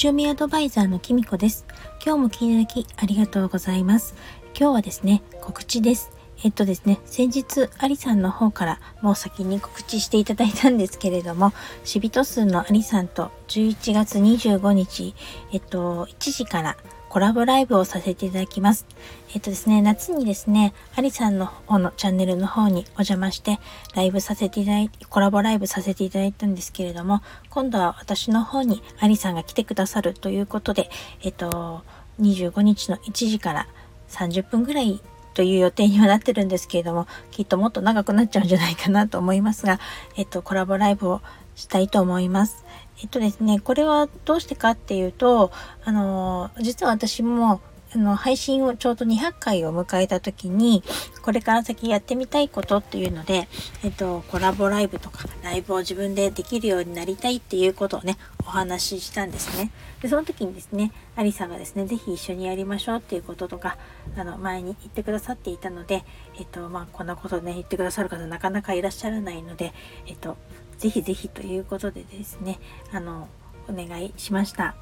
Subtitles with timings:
[0.00, 1.66] 趣味アドバイザーのきみこです。
[2.06, 4.14] 今日も聞いていただきありがとうございます。
[4.56, 6.12] 今日はですね、告知です。
[6.44, 15.16] えっとですね、先日、アリさんの方からもう先に告知していただいたんですけれども、シビト数のアリさんと11月25日、
[15.50, 16.76] えっと、1時から
[17.08, 18.86] コラボライブをさせていただきます。
[19.34, 23.58] えっとですね、夏にですね、アリさんの方のチャンネルの方にお邪魔して、
[23.94, 30.90] ライブさせていただいて、コラボライブさせていただいたんですけれども、今度は私の方にアリさんが来てくださるということで、
[31.22, 31.82] えっと、
[32.20, 33.68] 25日の1時から
[34.10, 35.00] 30分ぐらい
[35.32, 39.78] という予定にはなってるんですけれども、きっともっと長くなっちゃうんじゃないかなと思いますが、
[40.16, 41.22] えっと、コラボライブを
[41.54, 42.64] したいと思います。
[43.00, 45.52] えっとですね、これはどうしてかっていうと、
[45.84, 47.60] あの、実は私も、
[47.94, 50.82] あの、配信をちょうど200回を迎えた時に、
[51.22, 53.48] これから先やってみたいことっていうので、
[53.84, 59.70] えっと、コラボライブとか、ライブを自分でできるようになりたいっていうことをね、お話ししたんですね。
[60.02, 63.78] で、その時にですね、アリさんがですね、ぜひ一緒にやりましょうっていうこととか、
[64.16, 66.04] あの、前に言ってくださっていたので、
[66.36, 69.72] えっと、まあ、こんなことね、言ってくださる方なかなかいらっしゃらないので、
[70.06, 70.36] えっと、
[70.78, 72.58] ぜひぜひということでですね、
[72.92, 73.28] あの、
[73.68, 74.74] お願いしました。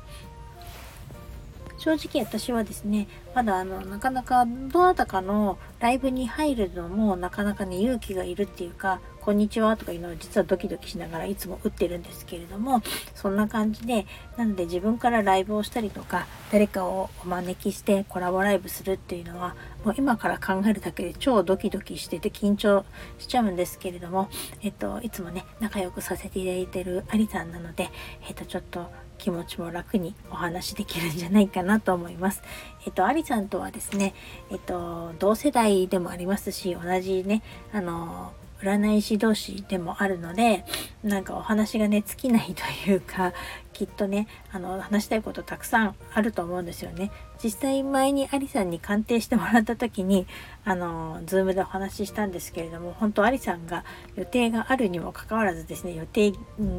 [1.79, 12.81] 正直私はですね、まだあの、なかなかどなたかのライブに入るのもなかなかね、勇気がいるっていうか、こんにちはとかいうのを実はドキドキしながらいつも打ってるんですけれども、
[13.13, 22.85] そんな感じで、なので自分からライブをしたりとか、誰かをお招きしてコラボライブするっていうのは、もう今から考えるだけで超ドキドキしてて緊張
[23.19, 24.29] しちゃうんですけれども、
[24.63, 27.91] えっと、いつもね、仲良くさせていただいてるアリさんなので、
[28.29, 32.45] えっと、ちょっと気持ちも楽にお話できるんじゃないかなと思います。
[32.87, 34.15] えっと、アリさんとはですね、
[34.53, 40.65] えっと、同世代でもありますし、同じね、あの、占い師同士でもあるので
[41.03, 43.33] なんかお話がね尽きないというか
[43.73, 47.11] きっとねあの話したいことたくさんあると思うんですよね。
[47.43, 50.27] 実際前にアリさんに鑑定してもらった時に
[50.65, 56.33] あのズームでお話ししたんですけれども本当アリさんが予定があるにもかかわらずですね予定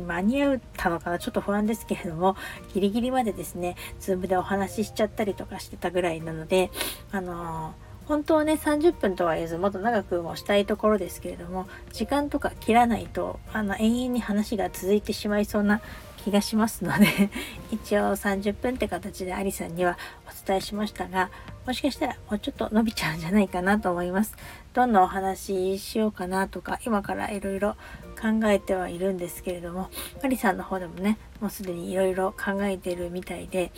[0.08, 2.36] 間に合ったのかなちょっと不安ですけれども
[2.74, 6.72] ギリギリまでですねズームでお話ししちゃったりとかしてたぐらいなので
[7.12, 7.76] あの
[8.08, 15.82] 本当はね30分とは言えずもっと長くもしたいところですけれども時間とか切らないとあの延々に話が続いてしまいそうな
[16.18, 17.30] 気がしますので
[17.72, 21.30] 一応30分って形でアリさんにはお伝えしましたが
[21.66, 24.36] もしかしたらもうちょっと伸びちゃうんじゃないかなと思います。
[24.74, 27.76] どんなお話ししようかなとか今からいろいろ
[28.22, 29.90] 考えてはいるんですけれども
[30.24, 33.72] アリさんの方でもねもうすでにいろいろ考えてるみたいで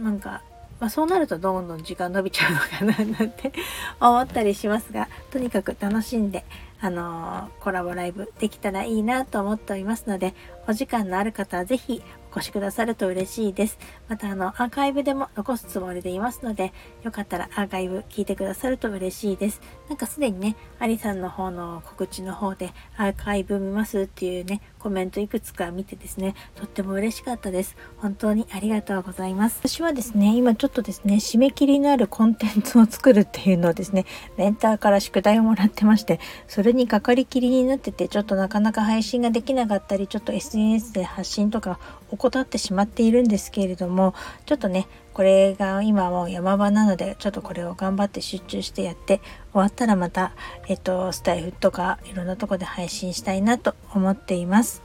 [0.00, 0.42] なんか
[0.78, 2.58] まあ、そうなるとどんどん時間伸びちゃうの
[2.94, 3.52] かななんて
[4.00, 6.44] 思ったりしますが、とにかく楽しんで、
[6.86, 10.34] あのー、コラボライブできたらいいなと思っておりますので、
[10.68, 12.00] お時間のある方はぜひ
[12.32, 13.78] お越しくださると嬉しいです。
[14.08, 19.60] またあの、アーカイブでも残すつもりでいますので、よかったらアーカイブ聞いてくださると嬉しいです。
[19.88, 27.76] なんかすでにね、アリさんの方の告知の方でアーカイブ見ますっていうね、コメントいくつか見てですね、とっても嬉しかったです。
[27.98, 29.60] 本当にありがとうございます。
[29.64, 34.04] 私はですね、今ちょっとですね、締め切りのあるコンテンツを作るっていうのをですね、
[34.36, 41.78] メンターから宿題をもらってまして、それにかかりきりになってて、ちょっとなかなか配信ができなかったり、ちょっと SNS で発信とか
[42.10, 44.14] 怠ってしまっているんですけれども
[44.44, 49.20] ちょっとねこれが今もう山場なのでちょっとこれを頑張って集中してやって
[49.52, 50.32] 終わったらまた
[50.68, 54.82] えっとスタイフとかいろんなとこで配信したいなと思っています。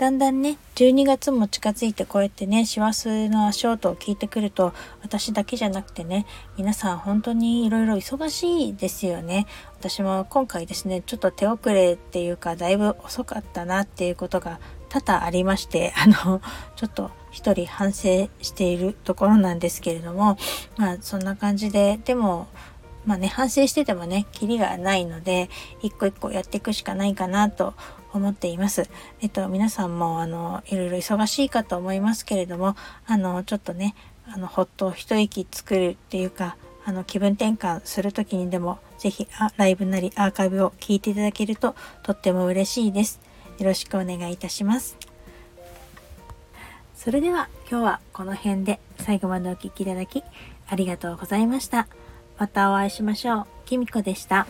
[0.00, 4.72] だんだんね、12月も近づいてこうやってね、師走の足音を聞いてくると、
[5.02, 6.24] 私だけじゃなくてね、
[6.56, 9.46] 皆さん本当にいろいろ忙しいですよね。
[9.78, 14.58] 私も今回ですね、ちょっと手遅れっていうか、だいぶ遅かったなっていうことが
[14.88, 16.40] 多々ありまして、 あの、
[16.76, 20.38] ちょっと一人反省しているところなんですけれども、
[20.78, 22.46] まあそんな感じで、でも、
[23.06, 25.48] まあね、反省しててもね、キリがないので、
[25.82, 27.74] 一個一個やっていくしかないかなと
[28.12, 28.90] 思っています。
[29.20, 32.76] えっと、皆さんも、あの、いろいろ忙しいかと思いますけれども、
[33.06, 33.94] あの、ちょっとね、
[34.26, 39.26] あの、ほっと一息作るっていうか、あの、気分転換する時にでも、ぜひ、
[39.56, 43.20] ライブなりアーカイブを聞いていただけると、とっても嬉しいです。
[43.58, 44.96] よろしくお願いいたします。
[46.94, 50.22] それでは、今日はこの辺で最後までお聴きいただき、
[50.68, 51.86] ありがとうございました。
[52.40, 53.46] またお会いしましょう。
[53.66, 54.46] きみこでした。